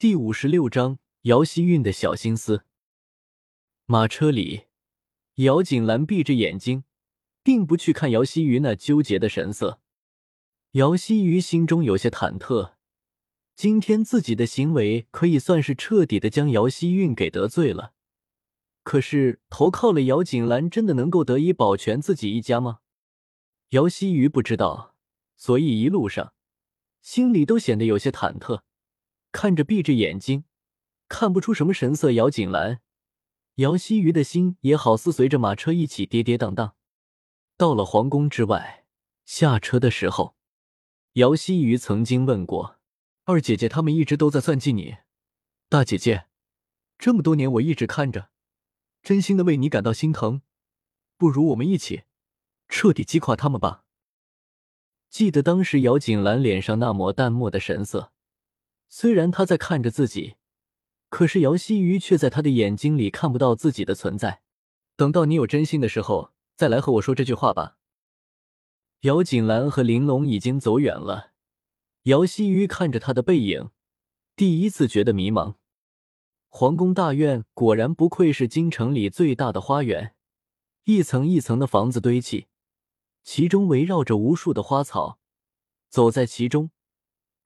[0.00, 2.64] 第五十六章姚希韵的小心思。
[3.84, 4.62] 马车里，
[5.34, 6.84] 姚锦兰闭着眼睛，
[7.42, 9.82] 并不去看姚希瑜那纠结的神色。
[10.70, 12.76] 姚希瑜心中有些忐忑，
[13.54, 17.92] 今天自己的行为可以算是彻底的将姚希韵给得罪了。
[18.82, 22.78] 可是投靠了姚锦兰，真的能够得以保全自己一家吗？
[23.72, 24.94] 姚希瑜不知道，
[25.36, 26.32] 所以一路上
[27.02, 28.62] 心里都显得有些忐忑。
[29.32, 30.44] 看着闭着眼睛、
[31.08, 32.80] 看不出什么神色姚锦兰，
[33.56, 36.72] 姚希瑜的心也好似随着马车一起跌跌宕宕。
[37.56, 38.84] 到了皇宫之外，
[39.24, 40.34] 下车的时候，
[41.14, 42.78] 姚希瑜曾经问过
[43.24, 44.96] 二姐姐：“他们一直都在算计你，
[45.68, 46.26] 大姐姐，
[46.98, 48.30] 这么多年我一直看着，
[49.02, 50.42] 真心的为你感到心疼。
[51.16, 52.04] 不如我们一起
[52.68, 53.84] 彻底击垮他们吧。”
[55.10, 58.12] 记得当时姚锦兰脸上那抹淡漠的神色。
[58.92, 60.34] 虽然他在看着自己，
[61.08, 64.42] 可是姚希瑜却在他的眼睛里看不到自己的存在。
[64.96, 67.78] 等到你有真心的时候，再来和我说这句话吧。
[69.02, 71.30] 姚锦兰和玲珑已经走远了，
[72.02, 73.70] 姚希瑜看着他的背影，
[74.34, 75.54] 第一次觉得迷茫。
[76.48, 80.16] 皇宫大院果然不愧是京城里最大的花园，
[80.82, 82.48] 一层一层的房子堆砌，
[83.22, 85.20] 其中围绕着无数的花草，
[85.88, 86.72] 走在其中。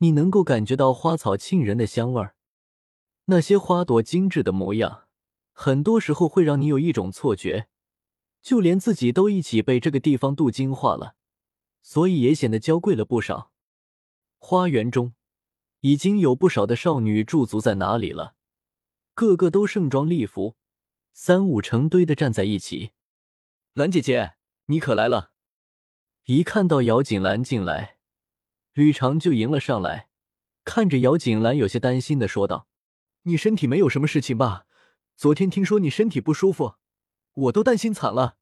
[0.04, 2.36] 你能够感觉到花草沁人的香味儿，
[3.24, 5.08] 那些花朵精致的模样，
[5.54, 7.68] 很多时候会让你有一种错觉，
[8.42, 11.16] 就连自己都一起被这个地方镀金化了，
[11.80, 13.50] 所以也显得娇贵了不少。
[14.36, 15.14] 花园中
[15.80, 18.34] 已经有不少的少女驻足在哪里了，
[19.14, 20.56] 个个都盛装丽服，
[21.14, 22.90] 三五成堆的站在一起。
[23.72, 24.34] 兰姐姐，
[24.66, 25.30] 你可来了！
[26.24, 27.96] 一看到姚锦兰进来。
[28.74, 30.08] 吕长就迎了上来，
[30.64, 32.66] 看着姚锦兰，有些担心的说道
[33.22, 34.66] ：“你身体没有什么事情吧？
[35.16, 36.74] 昨天听说你身体不舒服，
[37.34, 38.36] 我都担心惨了。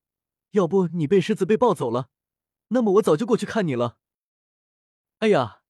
[0.53, 2.09] 要不你被狮子被抱走了，
[2.69, 3.99] 那么我早就过去看你了。”
[5.21, 5.61] 哎呀，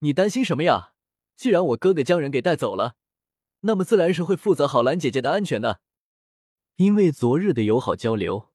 [0.00, 0.92] 你担心什么呀？
[1.34, 2.96] 既然我哥哥将人给带走了，
[3.60, 5.80] 那么自然是会负责好兰姐姐的安全的。
[6.76, 8.50] 因为昨日的友好交流，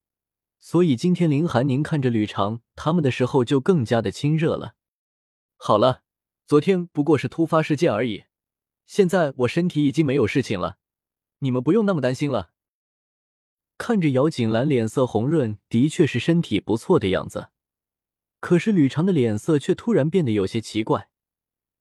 [0.60, 4.75] 所以今天林寒宁看着吕长他们的时候就更加的亲热了。
[5.56, 6.02] 好了，
[6.46, 8.24] 昨天不过是突发事件而已，
[8.86, 10.78] 现在我身体已经没有事情了，
[11.38, 12.52] 你们不用那么担心了。
[13.78, 17.48] 看着姚锦兰脸色红润，的确是身体不错的样子，
[18.40, 21.10] 可是吕长的脸色却突然变得有些奇怪，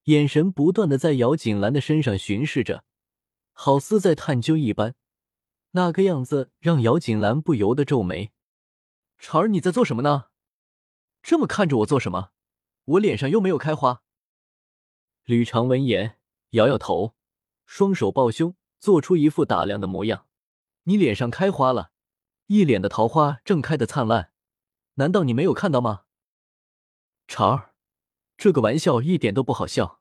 [0.06, 2.84] 眼神不断的在姚锦兰的身上巡视着，
[3.52, 4.96] 好似在探究一般，
[5.72, 8.32] 那个样子让姚锦兰不由得皱眉
[9.20, 10.26] ：“长儿，你在做什么呢？
[11.22, 12.32] 这么看着我做什么？”
[12.86, 14.04] 我脸上又没有开花。
[15.24, 16.18] 吕长闻言
[16.52, 17.16] 摇摇头，
[17.66, 20.28] 双手抱胸，做出一副打量的模样。
[20.84, 21.92] 你脸上开花了，
[22.46, 24.32] 一脸的桃花正开得灿烂，
[24.96, 26.04] 难道你没有看到吗？
[27.28, 27.74] 长儿，
[28.38, 30.00] 这个玩笑一点都不好笑。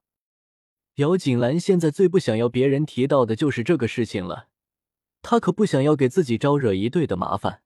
[0.97, 4.49] 姚锦兰现在最不想要别人提到的就是这个事情了，
[5.23, 7.63] 她可不想要给自己招惹一堆的麻烦。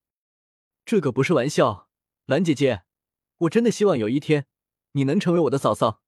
[0.84, 1.88] 这个不是玩笑，
[2.26, 2.84] 兰姐姐，
[3.38, 4.46] 我真的希望有一天。
[4.98, 6.02] 你能成为我的嫂嫂？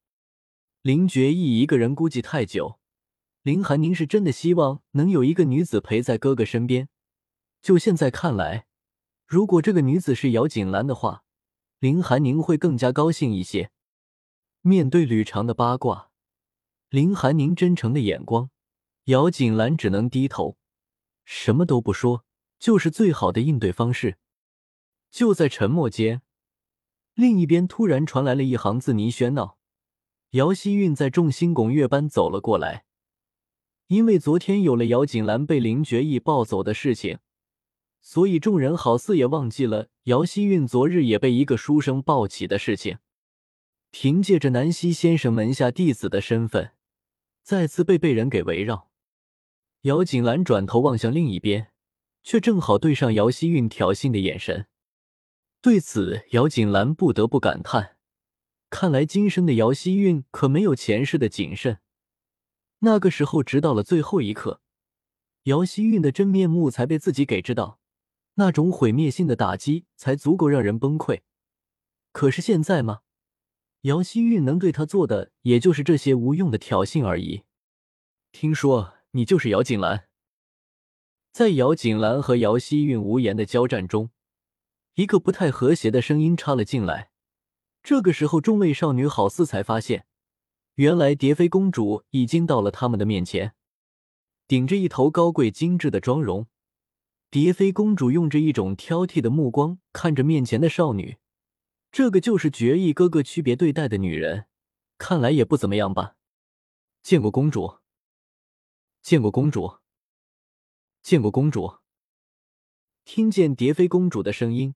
[0.82, 2.80] 林觉意一个人孤寂太久，
[3.42, 6.88] 林寒宁是真的希望能有一个女子陪在哥哥身边。
[7.62, 8.66] 就现在看来，
[9.28, 11.22] 如果这个女子是姚锦兰的话，
[11.78, 13.70] 林寒宁会更加高兴一些。
[14.62, 16.10] 面对吕长的八卦，
[16.88, 18.50] 林寒宁真诚的眼光，
[19.04, 20.58] 姚锦兰只能低头，
[21.24, 22.24] 什么都不说，
[22.58, 24.18] 就是最好的应对方式。
[25.12, 26.22] 就在沉默间。
[27.14, 29.58] 另一边突然传来了一行字泥喧闹，
[30.30, 32.84] 姚希韵在众星拱月般走了过来。
[33.88, 37.18] 因为昨天有了姚锦兰被林觉意抱走的事情，
[38.00, 42.98] 所以众人好似也忘记了姚希韵昨日也被一个书生抱起的事情。
[43.90, 46.70] 凭借着南溪先生门下弟子的身份，
[47.42, 48.88] 再次被被人给围绕。
[49.82, 51.72] 姚锦兰转头望向另一边，
[52.22, 54.66] 却正好对上姚希韵挑衅的眼神。
[55.62, 57.98] 对此，姚锦兰不得不感叹：
[58.70, 61.80] 看来今生的姚希韵可没有前世的谨慎。
[62.78, 64.62] 那个时候，直到了最后一刻，
[65.42, 67.78] 姚希韵的真面目才被自己给知道，
[68.36, 71.20] 那种毁灭性的打击才足够让人崩溃。
[72.12, 73.00] 可是现在吗？
[73.82, 77.42] 姚希韵能对他做的，也就是这些无用的挑衅而已。
[78.32, 80.06] 听说你就是姚锦兰？
[81.32, 84.10] 在姚锦兰和姚希韵无言的交战中。
[84.94, 87.10] 一个不太和谐的声音插了进来。
[87.82, 90.06] 这个时候，众位少女好似才发现，
[90.74, 93.54] 原来蝶妃公主已经到了他们的面前。
[94.46, 96.46] 顶着一头高贵精致的妆容。
[97.30, 101.18] 蝶妃公主用着一种挑剔的目光看着面前的少女，
[101.92, 104.46] 这个就是决意哥哥区别对待的女人，
[104.98, 106.16] 看来也不怎么样吧？
[107.02, 107.78] 见过公主，
[109.00, 109.78] 见过公主，
[111.00, 111.78] 见过公主。
[113.04, 114.74] 听见蝶妃公主的声音，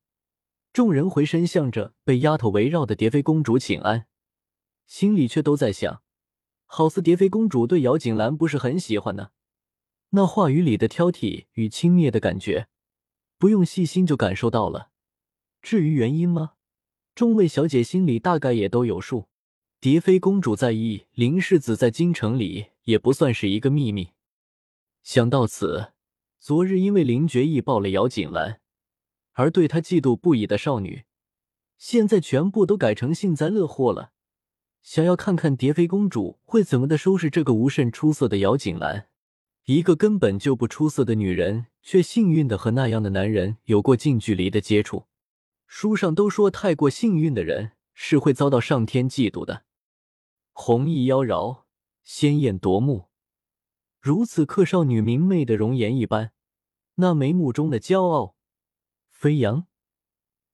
[0.75, 4.09] 众人回身向着被丫头围绕的蝶妃公主请安，
[4.87, 6.03] 心里却都在想：
[6.67, 9.29] 好似蝶妃公主对姚锦兰不是很喜欢呢。
[10.11, 12.67] 那话语里的挑剔与轻蔑的感觉，
[13.39, 14.91] 不用细心就感受到了。
[15.63, 16.55] 至于原因吗？
[17.15, 19.29] 众位小姐心里大概也都有数。
[19.79, 24.09] 蝶妃公主在意林世子在京城里也不算是一个秘密。
[25.05, 25.93] 想到此，
[26.41, 28.61] 昨日因为林觉意抱了姚锦兰，
[29.35, 31.05] 而对她嫉妒不已的少女，
[31.77, 34.13] 现在全部都改成幸灾乐祸了，
[34.83, 39.09] 想要看看蝶妃公主会怎么的收拾这个无甚出色的姚锦兰。
[39.67, 45.07] 一个根本就不出色的女人，却幸运的和那样的男人有过近距离的接触。
[45.67, 49.65] 书上都说，太过幸运的人是会遭到上天嫉妒的。
[50.53, 51.63] 红衣妖娆，
[52.05, 53.09] 鲜艳夺目，
[53.99, 56.33] 如此刻少女明媚的容颜一般，
[56.97, 58.37] 那眉目中的骄傲
[59.25, 59.67] 飞扬，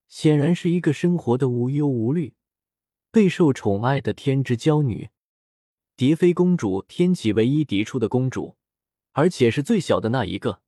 [0.07, 2.35] 显然是一个生活的无忧无虑、
[3.11, 5.11] 备受宠爱的天之娇女。
[5.97, 8.57] 蝶妃公主，天启唯一嫡出的公主。
[9.11, 10.63] 而且是最小的那一个，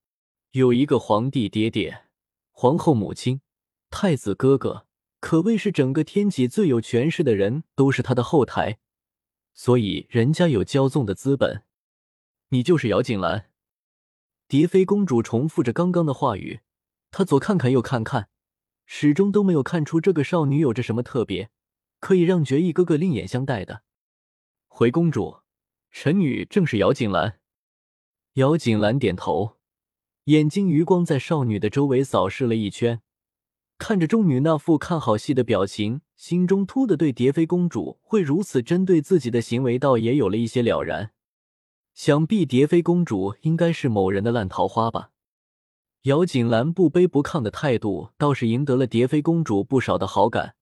[0.50, 2.06] 有一个皇帝爹爹、
[2.50, 3.40] 皇后母亲、
[3.88, 4.88] 太子哥哥，
[5.20, 8.80] 可谓是整个天启最有权势的人都是他的后台，
[9.54, 11.62] 所以人家有骄纵的资本。
[12.48, 13.52] 你就是姚锦兰。
[14.48, 16.62] 蝶妃公主重复着刚刚的话语，
[17.12, 18.30] 她左看看右看看，
[18.86, 21.50] 始终都没有看出这个少女有着什么特别，
[22.00, 23.82] 可以让绝意哥哥另眼相待的。
[24.66, 25.40] 回公主，
[25.90, 27.38] 臣女正是姚锦兰。
[28.34, 29.58] 姚锦兰点头，
[30.24, 33.02] 眼睛余光在少女的周围扫视了一圈，
[33.76, 41.12] 看着众女那副看好戏的表情，心中突的对蝶妃公主会如此针对自己的行为，倒也有了一些了然。
[41.92, 45.11] 想必蝶妃公主应该是某人的烂桃花吧？
[46.02, 50.56] 姚锦兰不卑不亢的态度，倒是赢得了蝶妃公主不少的好感。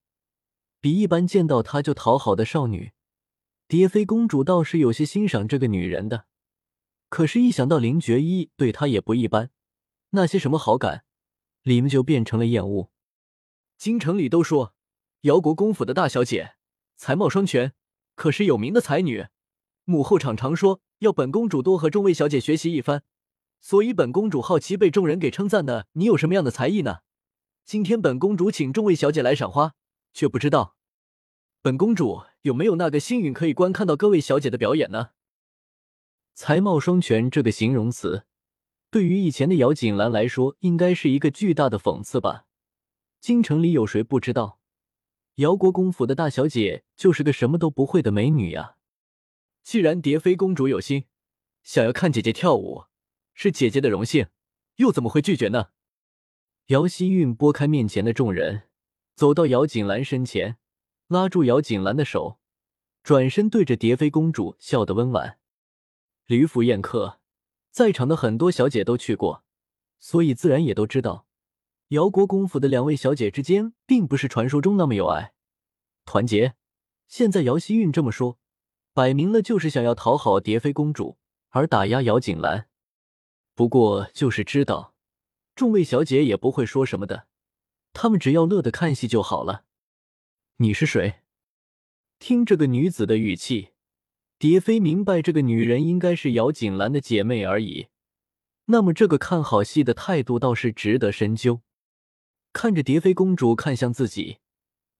[0.79, 2.91] 比一般见到她就讨好的少女，
[3.67, 6.25] 蝶妃公主倒是有些欣赏这个女人的。
[7.09, 9.49] 可是，一想到林觉一对她也不一般，
[10.11, 11.05] 那些什么好感，
[11.63, 12.91] 里面就变成了厌恶。
[13.79, 14.75] 京城里都说，
[15.21, 16.53] 姚国公府的大小姐
[16.95, 17.73] 才貌双全，
[18.13, 19.25] 可是有名的才女。
[19.85, 23.01] 母后常常说，要本公主多和众位小姐学习一番。
[23.61, 27.01] 所以，本公主好奇被众人给称赞的，你有什么样的才艺呢？
[27.63, 29.75] 今天本公主请众位小姐来赏花，
[30.13, 30.75] 却不知道
[31.61, 35.11] 本公主有没有那个幸运可以观看到各位小姐的表演呢？
[36.33, 38.25] 才貌双全这个形容词，
[38.89, 42.45] 对于以前的姚锦兰来说，应该是一个巨大的讽刺吧。
[43.19, 44.59] 京城里有谁不知道，
[45.35, 48.77] 姚国公府的大小姐就是个什么都不会的美女呀？
[49.61, 51.05] 既然蝶妃公主有心
[51.61, 52.85] 想要看姐姐跳舞，
[53.43, 54.27] 是姐姐的荣幸，
[54.75, 55.69] 又怎么会拒绝呢？
[56.67, 58.69] 姚希韵拨开面前的众人，
[59.15, 60.57] 走到姚锦兰身前，
[61.07, 62.37] 拉住姚锦兰的手，
[63.01, 65.39] 转身对着蝶妃公主笑得温婉。
[66.27, 67.19] 吕府宴客，
[67.71, 69.43] 在场的很多小姐都去过，
[69.99, 71.25] 所以自然也都知道，
[71.87, 75.33] 姚国公府的两位小姐之间并不是传说中那么有爱、
[76.05, 76.53] 团结。
[77.07, 78.37] 现在姚希韵这么说，
[78.93, 81.17] 摆明了就是想要讨好蝶妃公主，
[81.49, 82.67] 而打压姚锦兰。
[83.53, 84.95] 不过就是知道，
[85.55, 87.27] 众位小姐也不会说什么的，
[87.93, 89.65] 她们只要乐得看戏就好了。
[90.57, 91.21] 你是谁？
[92.19, 93.69] 听这个女子的语气。
[94.37, 97.89] 蝶妃明白，这个女人应该是姚锦兰的姐妹而已。
[98.65, 101.61] 那么，这个看好戏的态度倒是值得深究。
[102.53, 104.39] 看着蝶妃公主看向自己，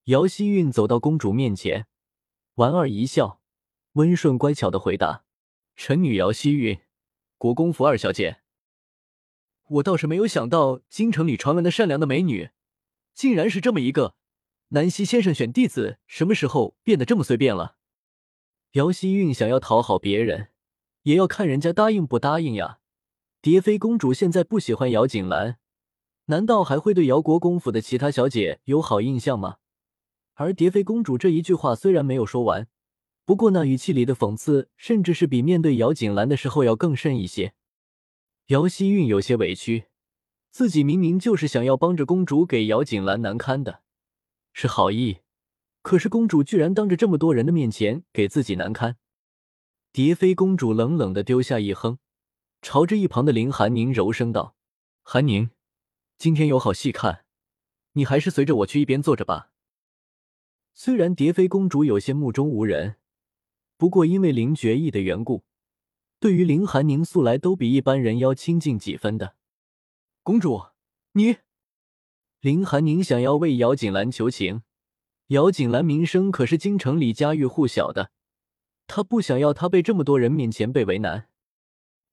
[0.05, 1.87] 姚希韵走到公主面前，
[2.55, 3.41] 莞尔一笑，
[3.93, 5.23] 温顺乖巧的回答
[5.75, 6.79] ：“臣女姚希韵，
[7.37, 8.40] 国公府二小姐。
[9.71, 12.49] 我倒是没有想到，京城里传闻的善良的美女，
[13.13, 14.15] 竟然是这么一个。
[14.69, 17.77] 南溪先生选弟子，什么时候变得这么随便了？”
[18.73, 20.49] 姚希韵想要讨好别人，
[21.03, 22.79] 也要看人家答应不答应呀。
[23.41, 25.57] 蝶妃公主现在不喜欢姚锦兰，
[26.25, 29.57] 难道还会对姚国公府的其他小姐有好印象吗？
[30.33, 32.67] 而蝶妃公主这一句话虽然没有说完，
[33.23, 37.53] 不过那语气里的讽刺，甚至是比面对姚锦兰的时候要更甚一些。
[38.47, 39.85] 姚希韵有些委屈，
[40.49, 43.81] 自己明明就是想要帮着公主给姚锦兰难堪的，
[44.51, 45.19] 是好意。
[45.81, 48.97] 可是公主居然当着这么多人的面前给自己难堪，
[49.91, 51.97] 蝶妃公主冷冷的丢下一哼，
[52.61, 54.55] 朝着一旁的林寒宁柔声道
[55.01, 55.49] ：“寒宁，
[56.17, 57.25] 今天有好戏看，
[57.93, 59.51] 你还是随着我去一边坐着吧。”
[60.75, 62.97] 虽然蝶妃公主有些目中无人，
[63.77, 65.43] 不过因为林觉意的缘故，
[66.21, 69.35] 对于林寒宁素来都比一般人要亲近几分的。
[70.21, 70.67] 公主，
[71.13, 71.37] 你……
[72.41, 74.61] 林寒宁想要为姚锦兰求情，
[75.29, 78.11] 姚锦兰名声可是京城里家喻户晓的，
[78.85, 81.27] 她不想要她被这么多人面前被为难。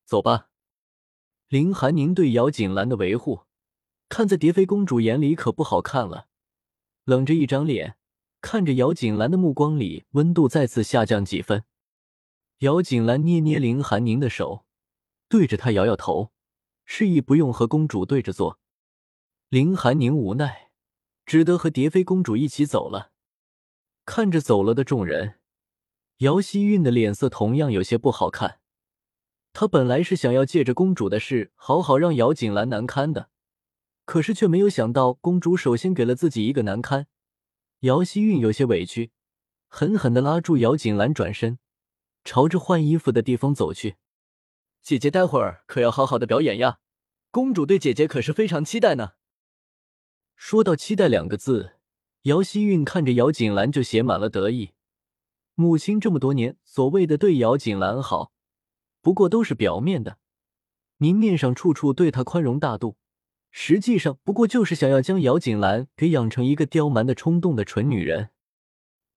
[0.06, 0.48] 走吧，
[1.48, 3.40] 林寒宁对姚锦兰的维护，
[4.08, 6.28] 看在蝶妃公主眼里可不好看了，
[7.04, 7.98] 冷着一张脸，
[8.40, 11.64] 看着姚锦兰的目光里温度再次下降几分。
[12.58, 14.64] 姚锦兰捏捏林寒宁的手，
[15.28, 16.32] 对着他摇摇头，
[16.84, 18.58] 示意不用和公主对着坐。
[19.48, 20.72] 林寒宁无奈，
[21.24, 23.12] 只得和蝶妃公主一起走了。
[24.04, 25.38] 看着走了的众人，
[26.16, 28.58] 姚希韵的脸色同样有些不好看。
[29.52, 33.30] 她本来是想要借着公主的事好好让姚锦兰难堪的，
[34.04, 37.06] 可是却没有想到公主首先给了自己一个难堪。
[37.80, 39.12] 姚希韵有些委屈，
[39.68, 41.60] 狠狠的拉住姚锦兰，转身
[42.28, 43.96] 朝着换衣服的地方走去。
[44.82, 46.78] 姐姐，待会儿可要好好的表演呀！
[47.30, 49.12] 公主对姐姐可是非常期待呢。
[50.36, 51.76] 说到“期待”两个字，
[52.24, 54.72] 姚希韵看着姚锦兰就写满了得意。
[55.54, 58.34] 母亲这么多年所谓的对姚锦兰好。
[59.00, 60.18] 不过都是表面的，
[60.98, 62.98] 明面上处处对她宽容大度，
[63.50, 68.28] 实际上不过就是想要将姚锦兰给养成一个刁蛮的、冲动的蠢女人。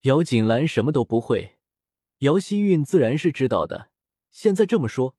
[0.04, 1.58] 姚锦兰什么都不会，
[2.22, 3.90] 姚希韵自然是知道的。
[4.30, 5.16] 现在这么说，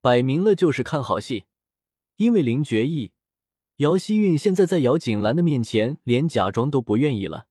[0.00, 1.44] 摆明了就是看好戏。
[2.16, 3.12] 因为林觉意，
[3.76, 7.48] 姚希韵现在在姚锦兰的面前连假装都不愿意了。